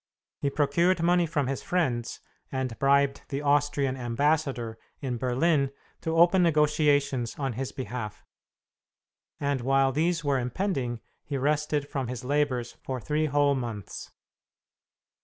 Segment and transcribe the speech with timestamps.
[0.39, 5.69] He procured money from his friends, and bribed the Austrian ambassador in Berlin
[6.01, 8.25] to open negotiations on his behalf,
[9.39, 14.09] and while these were impending he rested from his labors for three whole months.